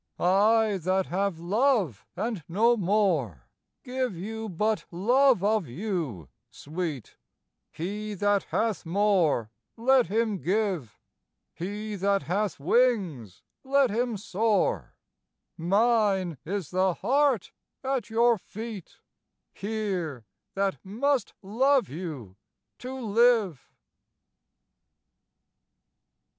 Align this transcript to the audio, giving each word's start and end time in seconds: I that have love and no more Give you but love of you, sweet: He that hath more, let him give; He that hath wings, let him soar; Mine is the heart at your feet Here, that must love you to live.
I 0.17 0.79
that 0.81 1.05
have 1.05 1.37
love 1.37 2.07
and 2.15 2.43
no 2.47 2.75
more 2.75 3.43
Give 3.83 4.17
you 4.17 4.49
but 4.49 4.85
love 4.89 5.43
of 5.43 5.67
you, 5.67 6.27
sweet: 6.49 7.17
He 7.71 8.15
that 8.15 8.45
hath 8.45 8.83
more, 8.83 9.51
let 9.77 10.07
him 10.07 10.39
give; 10.39 10.99
He 11.53 11.93
that 11.97 12.23
hath 12.23 12.59
wings, 12.59 13.43
let 13.63 13.91
him 13.91 14.17
soar; 14.17 14.95
Mine 15.55 16.39
is 16.45 16.71
the 16.71 16.95
heart 16.95 17.51
at 17.83 18.09
your 18.09 18.39
feet 18.39 19.01
Here, 19.53 20.25
that 20.55 20.83
must 20.83 21.33
love 21.43 21.89
you 21.89 22.37
to 22.79 22.99
live. 22.99 23.69